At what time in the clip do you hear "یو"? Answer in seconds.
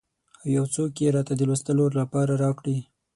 0.55-0.65